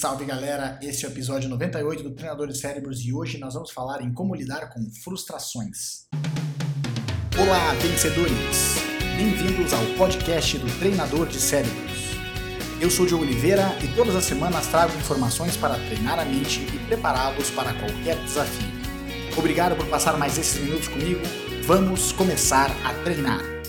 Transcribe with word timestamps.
Salve 0.00 0.24
galera, 0.24 0.78
este 0.80 1.04
é 1.04 1.08
o 1.10 1.12
episódio 1.12 1.50
98 1.50 2.02
do 2.02 2.12
Treinador 2.12 2.46
de 2.48 2.56
Cérebros 2.56 3.04
e 3.04 3.12
hoje 3.12 3.36
nós 3.36 3.52
vamos 3.52 3.70
falar 3.70 4.00
em 4.00 4.10
como 4.10 4.34
lidar 4.34 4.70
com 4.70 4.90
frustrações. 5.04 6.06
Olá, 7.38 7.74
vencedores! 7.74 8.76
Bem-vindos 9.18 9.74
ao 9.74 9.84
podcast 9.98 10.56
do 10.56 10.78
Treinador 10.78 11.26
de 11.26 11.38
Cérebros. 11.38 12.16
Eu 12.80 12.90
sou 12.90 13.04
Diogo 13.04 13.24
Oliveira 13.24 13.76
e 13.84 13.94
todas 13.94 14.16
as 14.16 14.24
semanas 14.24 14.68
trago 14.68 14.96
informações 14.96 15.54
para 15.58 15.74
treinar 15.74 16.18
a 16.18 16.24
mente 16.24 16.60
e 16.60 16.78
prepará-los 16.86 17.50
para 17.50 17.74
qualquer 17.74 18.16
desafio. 18.24 18.72
Obrigado 19.36 19.76
por 19.76 19.86
passar 19.88 20.16
mais 20.16 20.38
esses 20.38 20.62
minutos 20.62 20.88
comigo. 20.88 21.20
Vamos 21.66 22.10
começar 22.12 22.70
a 22.86 22.94
treinar. 23.04 23.59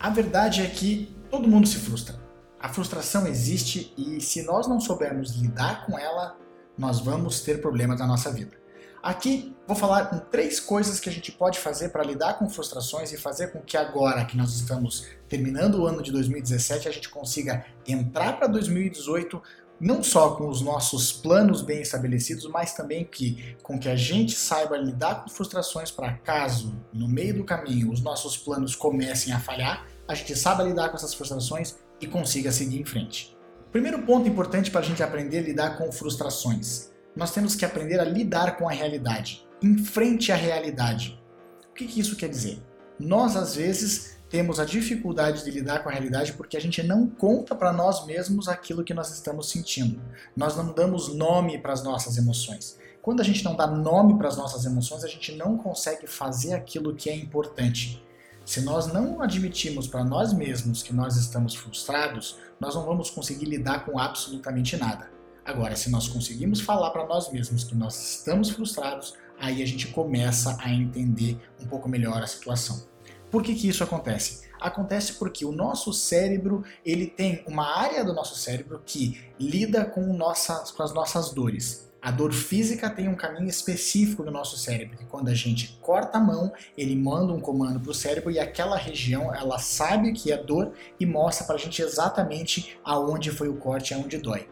A 0.00 0.10
verdade 0.10 0.62
é 0.62 0.66
que 0.66 1.12
todo 1.28 1.48
mundo 1.48 1.66
se 1.66 1.76
frustra. 1.76 2.14
A 2.60 2.68
frustração 2.68 3.26
existe 3.26 3.92
e 3.96 4.20
se 4.20 4.42
nós 4.42 4.68
não 4.68 4.80
soubermos 4.80 5.32
lidar 5.36 5.86
com 5.86 5.98
ela, 5.98 6.36
nós 6.76 7.00
vamos 7.00 7.40
ter 7.40 7.60
problemas 7.60 7.98
na 7.98 8.06
nossa 8.06 8.30
vida. 8.30 8.56
Aqui 9.02 9.56
vou 9.66 9.76
falar 9.76 10.14
em 10.14 10.18
três 10.30 10.60
coisas 10.60 11.00
que 11.00 11.08
a 11.08 11.12
gente 11.12 11.32
pode 11.32 11.58
fazer 11.58 11.88
para 11.88 12.04
lidar 12.04 12.34
com 12.34 12.48
frustrações 12.48 13.12
e 13.12 13.16
fazer 13.16 13.52
com 13.52 13.60
que 13.60 13.76
agora 13.76 14.24
que 14.24 14.36
nós 14.36 14.54
estamos 14.54 15.06
terminando 15.28 15.76
o 15.76 15.86
ano 15.86 16.02
de 16.02 16.12
2017 16.12 16.88
a 16.88 16.92
gente 16.92 17.08
consiga 17.08 17.64
entrar 17.86 18.38
para 18.38 18.46
2018 18.48 19.40
não 19.80 20.02
só 20.02 20.34
com 20.34 20.48
os 20.48 20.60
nossos 20.60 21.12
planos 21.12 21.62
bem 21.62 21.80
estabelecidos, 21.80 22.48
mas 22.50 22.74
também 22.74 23.04
que 23.04 23.56
com 23.62 23.78
que 23.78 23.88
a 23.88 23.94
gente 23.94 24.34
saiba 24.34 24.76
lidar 24.76 25.22
com 25.22 25.30
frustrações 25.30 25.90
para 25.90 26.14
caso 26.14 26.74
no 26.92 27.06
meio 27.06 27.34
do 27.34 27.44
caminho 27.44 27.92
os 27.92 28.00
nossos 28.00 28.36
planos 28.36 28.74
comecem 28.74 29.32
a 29.32 29.38
falhar, 29.38 29.86
a 30.08 30.14
gente 30.14 30.34
saiba 30.34 30.62
lidar 30.62 30.88
com 30.88 30.96
essas 30.96 31.14
frustrações 31.14 31.76
e 32.00 32.06
consiga 32.06 32.50
seguir 32.50 32.80
em 32.80 32.84
frente. 32.84 33.36
Primeiro 33.70 34.02
ponto 34.02 34.28
importante 34.28 34.70
para 34.70 34.80
a 34.80 34.84
gente 34.84 35.02
aprender 35.02 35.38
a 35.38 35.42
lidar 35.42 35.76
com 35.76 35.92
frustrações 35.92 36.90
nós 37.18 37.32
temos 37.32 37.56
que 37.56 37.64
aprender 37.64 37.98
a 37.98 38.04
lidar 38.04 38.56
com 38.56 38.68
a 38.68 38.72
realidade. 38.72 39.44
Enfrente 39.60 40.30
a 40.30 40.36
realidade. 40.36 41.20
O 41.68 41.74
que, 41.74 41.84
que 41.84 42.00
isso 42.00 42.14
quer 42.14 42.28
dizer? 42.28 42.62
Nós, 42.96 43.34
às 43.34 43.56
vezes, 43.56 44.16
temos 44.30 44.60
a 44.60 44.64
dificuldade 44.64 45.44
de 45.44 45.50
lidar 45.50 45.82
com 45.82 45.88
a 45.88 45.92
realidade 45.92 46.34
porque 46.34 46.56
a 46.56 46.60
gente 46.60 46.80
não 46.80 47.08
conta 47.08 47.56
para 47.56 47.72
nós 47.72 48.06
mesmos 48.06 48.46
aquilo 48.46 48.84
que 48.84 48.94
nós 48.94 49.12
estamos 49.12 49.50
sentindo. 49.50 50.00
Nós 50.36 50.56
não 50.56 50.72
damos 50.72 51.12
nome 51.12 51.58
para 51.58 51.72
as 51.72 51.82
nossas 51.82 52.16
emoções. 52.16 52.78
Quando 53.02 53.20
a 53.20 53.24
gente 53.24 53.44
não 53.44 53.56
dá 53.56 53.66
nome 53.66 54.16
para 54.16 54.28
as 54.28 54.36
nossas 54.36 54.64
emoções, 54.64 55.02
a 55.02 55.08
gente 55.08 55.34
não 55.34 55.58
consegue 55.58 56.06
fazer 56.06 56.54
aquilo 56.54 56.94
que 56.94 57.10
é 57.10 57.16
importante. 57.16 58.00
Se 58.48 58.62
nós 58.62 58.86
não 58.86 59.20
admitimos 59.20 59.86
para 59.86 60.02
nós 60.02 60.32
mesmos 60.32 60.82
que 60.82 60.90
nós 60.90 61.16
estamos 61.16 61.54
frustrados, 61.54 62.38
nós 62.58 62.74
não 62.74 62.86
vamos 62.86 63.10
conseguir 63.10 63.44
lidar 63.44 63.84
com 63.84 63.98
absolutamente 63.98 64.74
nada. 64.74 65.10
Agora, 65.44 65.76
se 65.76 65.90
nós 65.90 66.08
conseguimos 66.08 66.58
falar 66.58 66.88
para 66.88 67.06
nós 67.06 67.30
mesmos 67.30 67.62
que 67.62 67.74
nós 67.74 68.12
estamos 68.12 68.48
frustrados, 68.48 69.12
aí 69.38 69.62
a 69.62 69.66
gente 69.66 69.88
começa 69.88 70.56
a 70.60 70.72
entender 70.72 71.38
um 71.60 71.66
pouco 71.66 71.90
melhor 71.90 72.22
a 72.22 72.26
situação. 72.26 72.82
Por 73.30 73.42
que, 73.42 73.54
que 73.54 73.68
isso 73.68 73.84
acontece? 73.84 74.48
Acontece 74.58 75.12
porque 75.18 75.44
o 75.44 75.52
nosso 75.52 75.92
cérebro 75.92 76.64
ele 76.82 77.06
tem 77.06 77.44
uma 77.46 77.66
área 77.66 78.02
do 78.02 78.14
nosso 78.14 78.34
cérebro 78.34 78.80
que 78.86 79.20
lida 79.38 79.84
com, 79.84 80.10
nossas, 80.14 80.70
com 80.70 80.82
as 80.82 80.94
nossas 80.94 81.34
dores. 81.34 81.87
A 82.00 82.10
dor 82.12 82.32
física 82.32 82.88
tem 82.88 83.08
um 83.08 83.16
caminho 83.16 83.48
específico 83.48 84.22
do 84.22 84.30
nosso 84.30 84.56
cérebro, 84.56 84.96
que 84.96 85.04
quando 85.06 85.28
a 85.28 85.34
gente 85.34 85.78
corta 85.82 86.18
a 86.18 86.20
mão, 86.20 86.52
ele 86.76 86.94
manda 86.94 87.32
um 87.32 87.40
comando 87.40 87.80
para 87.80 87.90
o 87.90 87.94
cérebro 87.94 88.30
e 88.30 88.38
aquela 88.38 88.76
região 88.76 89.34
ela 89.34 89.58
sabe 89.58 90.12
que 90.12 90.30
é 90.30 90.36
dor 90.36 90.72
e 91.00 91.04
mostra 91.04 91.44
para 91.44 91.56
a 91.56 91.58
gente 91.58 91.82
exatamente 91.82 92.78
aonde 92.84 93.30
foi 93.30 93.48
o 93.48 93.56
corte, 93.56 93.92
aonde 93.92 94.16
dói. 94.18 94.48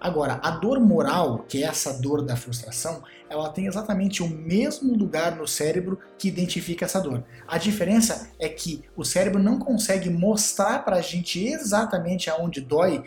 Agora, 0.00 0.40
a 0.42 0.50
dor 0.50 0.80
moral, 0.80 1.44
que 1.48 1.62
é 1.62 1.66
essa 1.66 2.00
dor 2.00 2.22
da 2.22 2.36
frustração, 2.36 3.02
ela 3.28 3.50
tem 3.50 3.66
exatamente 3.66 4.22
o 4.22 4.28
mesmo 4.28 4.96
lugar 4.96 5.36
no 5.36 5.46
cérebro 5.46 5.98
que 6.16 6.28
identifica 6.28 6.84
essa 6.84 7.00
dor. 7.00 7.24
A 7.46 7.58
diferença 7.58 8.30
é 8.38 8.48
que 8.48 8.84
o 8.96 9.04
cérebro 9.04 9.42
não 9.42 9.58
consegue 9.58 10.08
mostrar 10.08 10.84
para 10.84 10.96
a 10.96 11.00
gente 11.00 11.44
exatamente 11.46 12.30
aonde 12.30 12.60
dói, 12.60 13.02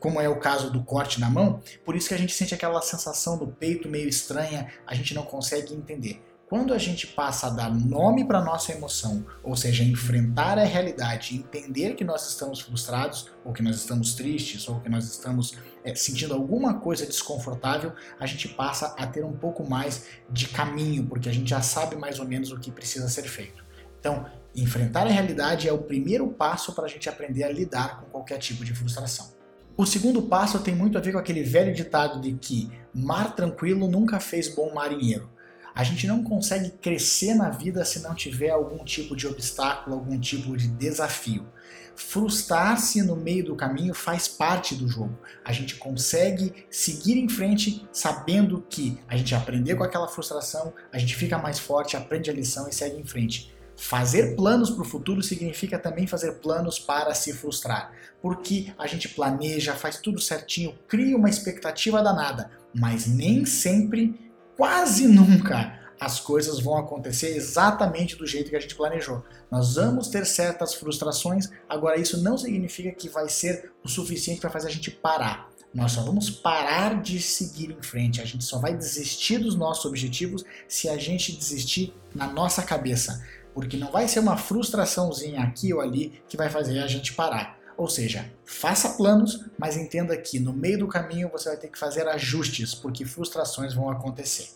como 0.00 0.20
é 0.20 0.28
o 0.28 0.40
caso 0.40 0.70
do 0.70 0.82
corte 0.82 1.20
na 1.20 1.30
mão, 1.30 1.60
por 1.84 1.94
isso 1.94 2.08
que 2.08 2.14
a 2.14 2.18
gente 2.18 2.32
sente 2.32 2.54
aquela 2.54 2.82
sensação 2.82 3.36
no 3.36 3.46
peito 3.46 3.88
meio 3.88 4.08
estranha, 4.08 4.72
a 4.86 4.94
gente 4.94 5.14
não 5.14 5.22
consegue 5.22 5.72
entender. 5.74 6.20
Quando 6.52 6.74
a 6.74 6.78
gente 6.78 7.06
passa 7.06 7.46
a 7.46 7.50
dar 7.50 7.74
nome 7.74 8.26
para 8.26 8.44
nossa 8.44 8.72
emoção, 8.72 9.24
ou 9.42 9.56
seja, 9.56 9.82
enfrentar 9.82 10.58
a 10.58 10.64
realidade, 10.64 11.34
entender 11.34 11.94
que 11.94 12.04
nós 12.04 12.28
estamos 12.28 12.60
frustrados, 12.60 13.30
ou 13.42 13.54
que 13.54 13.62
nós 13.62 13.76
estamos 13.76 14.12
tristes, 14.12 14.68
ou 14.68 14.78
que 14.78 14.90
nós 14.90 15.06
estamos 15.06 15.56
é, 15.82 15.94
sentindo 15.94 16.34
alguma 16.34 16.74
coisa 16.74 17.06
desconfortável, 17.06 17.94
a 18.20 18.26
gente 18.26 18.48
passa 18.48 18.94
a 18.98 19.06
ter 19.06 19.24
um 19.24 19.32
pouco 19.32 19.66
mais 19.66 20.08
de 20.28 20.46
caminho, 20.46 21.06
porque 21.06 21.26
a 21.26 21.32
gente 21.32 21.48
já 21.48 21.62
sabe 21.62 21.96
mais 21.96 22.20
ou 22.20 22.28
menos 22.28 22.52
o 22.52 22.60
que 22.60 22.70
precisa 22.70 23.08
ser 23.08 23.22
feito. 23.22 23.64
Então, 23.98 24.26
enfrentar 24.54 25.06
a 25.06 25.10
realidade 25.10 25.66
é 25.66 25.72
o 25.72 25.78
primeiro 25.78 26.28
passo 26.28 26.74
para 26.74 26.84
a 26.84 26.88
gente 26.88 27.08
aprender 27.08 27.44
a 27.44 27.50
lidar 27.50 28.02
com 28.02 28.10
qualquer 28.10 28.36
tipo 28.36 28.62
de 28.62 28.74
frustração. 28.74 29.32
O 29.74 29.86
segundo 29.86 30.20
passo 30.20 30.58
tem 30.58 30.74
muito 30.74 30.98
a 30.98 31.00
ver 31.00 31.12
com 31.12 31.18
aquele 31.18 31.42
velho 31.42 31.74
ditado 31.74 32.20
de 32.20 32.34
que 32.34 32.70
mar 32.92 33.34
tranquilo 33.34 33.88
nunca 33.88 34.20
fez 34.20 34.54
bom 34.54 34.74
marinheiro. 34.74 35.31
A 35.74 35.82
gente 35.84 36.06
não 36.06 36.22
consegue 36.22 36.70
crescer 36.70 37.34
na 37.34 37.48
vida 37.48 37.84
se 37.84 38.00
não 38.00 38.14
tiver 38.14 38.50
algum 38.50 38.84
tipo 38.84 39.16
de 39.16 39.26
obstáculo, 39.26 39.96
algum 39.96 40.18
tipo 40.18 40.56
de 40.56 40.68
desafio. 40.68 41.46
Frustrar-se 41.94 43.02
no 43.02 43.16
meio 43.16 43.44
do 43.44 43.56
caminho 43.56 43.94
faz 43.94 44.28
parte 44.28 44.74
do 44.74 44.88
jogo. 44.88 45.18
A 45.44 45.52
gente 45.52 45.76
consegue 45.76 46.66
seguir 46.70 47.18
em 47.18 47.28
frente 47.28 47.86
sabendo 47.92 48.64
que 48.68 48.98
a 49.08 49.16
gente 49.16 49.34
aprendeu 49.34 49.76
com 49.76 49.84
aquela 49.84 50.08
frustração, 50.08 50.72
a 50.92 50.98
gente 50.98 51.14
fica 51.16 51.38
mais 51.38 51.58
forte, 51.58 51.96
aprende 51.96 52.30
a 52.30 52.34
lição 52.34 52.68
e 52.68 52.72
segue 52.72 52.98
em 52.98 53.04
frente. 53.04 53.52
Fazer 53.76 54.36
planos 54.36 54.70
para 54.70 54.82
o 54.82 54.86
futuro 54.86 55.22
significa 55.22 55.78
também 55.78 56.06
fazer 56.06 56.32
planos 56.34 56.78
para 56.78 57.14
se 57.14 57.32
frustrar, 57.32 57.92
porque 58.20 58.72
a 58.78 58.86
gente 58.86 59.08
planeja, 59.08 59.74
faz 59.74 59.96
tudo 59.98 60.20
certinho, 60.20 60.74
cria 60.86 61.16
uma 61.16 61.28
expectativa 61.28 62.02
danada, 62.02 62.50
mas 62.74 63.06
nem 63.06 63.44
sempre 63.44 64.31
quase 64.62 65.08
nunca 65.08 65.76
as 65.98 66.20
coisas 66.20 66.60
vão 66.60 66.78
acontecer 66.78 67.34
exatamente 67.34 68.14
do 68.14 68.24
jeito 68.24 68.48
que 68.48 68.54
a 68.54 68.60
gente 68.60 68.76
planejou. 68.76 69.24
Nós 69.50 69.74
vamos 69.74 70.06
ter 70.06 70.24
certas 70.24 70.72
frustrações, 70.72 71.50
agora 71.68 71.98
isso 71.98 72.22
não 72.22 72.38
significa 72.38 72.92
que 72.92 73.08
vai 73.08 73.28
ser 73.28 73.72
o 73.82 73.88
suficiente 73.88 74.40
para 74.40 74.50
fazer 74.50 74.68
a 74.68 74.70
gente 74.70 74.88
parar. 74.88 75.50
Nós 75.74 75.90
só 75.90 76.02
vamos 76.02 76.30
parar 76.30 77.02
de 77.02 77.20
seguir 77.20 77.72
em 77.72 77.82
frente, 77.82 78.20
a 78.20 78.24
gente 78.24 78.44
só 78.44 78.60
vai 78.60 78.72
desistir 78.72 79.38
dos 79.38 79.56
nossos 79.56 79.84
objetivos 79.84 80.44
se 80.68 80.88
a 80.88 80.96
gente 80.96 81.32
desistir 81.32 81.92
na 82.14 82.28
nossa 82.28 82.62
cabeça, 82.62 83.20
porque 83.52 83.76
não 83.76 83.90
vai 83.90 84.06
ser 84.06 84.20
uma 84.20 84.36
frustraçãozinha 84.36 85.42
aqui 85.42 85.74
ou 85.74 85.80
ali 85.80 86.22
que 86.28 86.36
vai 86.36 86.48
fazer 86.48 86.78
a 86.78 86.86
gente 86.86 87.14
parar. 87.14 87.58
Ou 87.82 87.88
seja, 87.88 88.32
faça 88.44 88.90
planos, 88.90 89.44
mas 89.58 89.76
entenda 89.76 90.16
que 90.16 90.38
no 90.38 90.52
meio 90.52 90.78
do 90.78 90.86
caminho 90.86 91.28
você 91.28 91.48
vai 91.48 91.58
ter 91.58 91.66
que 91.66 91.76
fazer 91.76 92.06
ajustes, 92.06 92.76
porque 92.76 93.04
frustrações 93.04 93.74
vão 93.74 93.90
acontecer. 93.90 94.50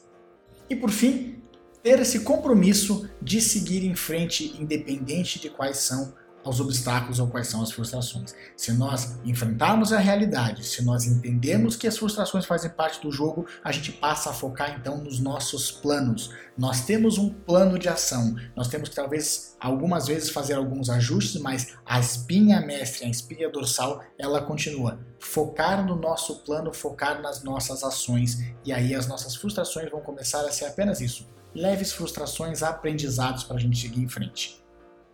E 0.70 0.76
por 0.76 0.90
fim, 0.90 1.42
ter 1.82 1.98
esse 1.98 2.20
compromisso 2.20 3.10
de 3.20 3.40
seguir 3.40 3.84
em 3.84 3.96
frente, 3.96 4.56
independente 4.62 5.40
de 5.40 5.50
quais 5.50 5.78
são 5.78 6.14
aos 6.46 6.60
obstáculos 6.60 7.18
ou 7.18 7.26
quais 7.26 7.48
são 7.48 7.60
as 7.60 7.72
frustrações. 7.72 8.32
Se 8.56 8.72
nós 8.72 9.18
enfrentarmos 9.24 9.92
a 9.92 9.98
realidade, 9.98 10.64
se 10.64 10.82
nós 10.84 11.04
entendemos 11.04 11.74
que 11.74 11.88
as 11.88 11.98
frustrações 11.98 12.46
fazem 12.46 12.70
parte 12.70 13.02
do 13.02 13.10
jogo, 13.10 13.46
a 13.64 13.72
gente 13.72 13.90
passa 13.90 14.30
a 14.30 14.32
focar 14.32 14.78
então 14.78 14.98
nos 14.98 15.18
nossos 15.18 15.72
planos. 15.72 16.30
Nós 16.56 16.84
temos 16.84 17.18
um 17.18 17.30
plano 17.30 17.76
de 17.78 17.88
ação, 17.88 18.36
nós 18.54 18.68
temos 18.68 18.88
que 18.88 18.94
talvez 18.94 19.56
algumas 19.60 20.06
vezes 20.06 20.30
fazer 20.30 20.54
alguns 20.54 20.88
ajustes, 20.88 21.40
mas 21.40 21.74
a 21.84 21.98
espinha 21.98 22.60
mestre, 22.60 23.04
a 23.04 23.08
espinha 23.08 23.50
dorsal, 23.50 24.02
ela 24.16 24.40
continua. 24.40 25.00
Focar 25.18 25.84
no 25.84 25.96
nosso 25.96 26.44
plano, 26.44 26.72
focar 26.72 27.20
nas 27.20 27.42
nossas 27.42 27.82
ações, 27.82 28.40
e 28.64 28.72
aí 28.72 28.94
as 28.94 29.08
nossas 29.08 29.34
frustrações 29.34 29.90
vão 29.90 30.00
começar 30.00 30.42
a 30.42 30.52
ser 30.52 30.66
apenas 30.66 31.00
isso. 31.00 31.26
Leves 31.52 31.92
frustrações, 31.92 32.62
aprendizados 32.62 33.42
para 33.42 33.56
a 33.56 33.60
gente 33.60 33.78
seguir 33.78 34.02
em 34.02 34.08
frente. 34.08 34.65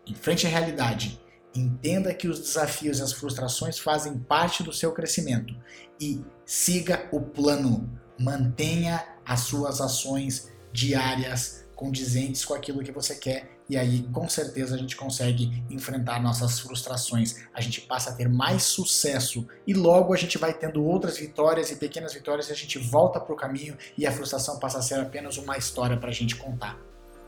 Enfrente 0.06 0.46
a 0.46 0.50
realidade. 0.50 1.20
Entenda 1.54 2.14
que 2.14 2.28
os 2.28 2.40
desafios 2.40 2.98
e 2.98 3.02
as 3.02 3.12
frustrações 3.12 3.78
fazem 3.78 4.18
parte 4.18 4.62
do 4.62 4.72
seu 4.72 4.92
crescimento 4.92 5.54
e 6.00 6.24
siga 6.46 7.08
o 7.12 7.20
plano. 7.20 7.90
Mantenha 8.18 9.04
as 9.24 9.40
suas 9.40 9.80
ações 9.80 10.50
diárias 10.72 11.68
condizentes 11.74 12.44
com 12.44 12.54
aquilo 12.54 12.82
que 12.82 12.92
você 12.92 13.14
quer 13.14 13.52
e 13.68 13.76
aí 13.76 14.02
com 14.12 14.28
certeza 14.28 14.74
a 14.74 14.78
gente 14.78 14.96
consegue 14.96 15.64
enfrentar 15.70 16.22
nossas 16.22 16.58
frustrações. 16.60 17.44
A 17.52 17.60
gente 17.60 17.80
passa 17.82 18.10
a 18.10 18.14
ter 18.14 18.28
mais 18.28 18.62
sucesso 18.62 19.46
e 19.66 19.74
logo 19.74 20.14
a 20.14 20.16
gente 20.16 20.38
vai 20.38 20.54
tendo 20.54 20.84
outras 20.84 21.18
vitórias 21.18 21.70
e 21.70 21.76
pequenas 21.76 22.14
vitórias 22.14 22.48
e 22.48 22.52
a 22.52 22.56
gente 22.56 22.78
volta 22.78 23.20
para 23.20 23.32
o 23.32 23.36
caminho 23.36 23.76
e 23.96 24.06
a 24.06 24.12
frustração 24.12 24.58
passa 24.58 24.78
a 24.78 24.82
ser 24.82 25.00
apenas 25.00 25.36
uma 25.36 25.56
história 25.56 25.96
para 25.96 26.08
a 26.08 26.14
gente 26.14 26.36
contar. 26.36 26.78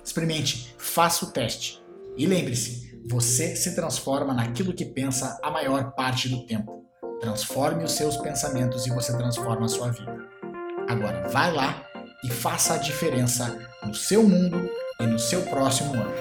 Experimente, 0.05 0.75
faça 0.79 1.25
o 1.25 1.31
teste. 1.31 1.84
E 2.16 2.26
lembre-se, 2.26 3.00
você 3.08 3.56
se 3.56 3.75
transforma 3.75 4.32
naquilo 4.32 4.72
que 4.72 4.84
pensa 4.84 5.38
a 5.43 5.50
maior 5.50 5.93
parte 5.94 6.28
do 6.28 6.46
tempo. 6.46 6.84
Transforme 7.20 7.84
os 7.84 7.93
seus 7.93 8.16
pensamentos 8.16 8.87
e 8.87 8.90
você 8.90 9.16
transforma 9.16 9.66
a 9.66 9.69
sua 9.69 9.90
vida. 9.90 10.16
Agora, 10.88 11.28
vai 11.28 11.52
lá 11.52 11.84
e 12.22 12.31
faça 12.31 12.75
a 12.75 12.78
diferença 12.78 13.58
no 13.84 13.94
seu 13.94 14.22
mundo 14.22 14.70
e 15.00 15.06
no 15.06 15.19
seu 15.19 15.43
próximo 15.43 15.94
ano. 15.94 16.12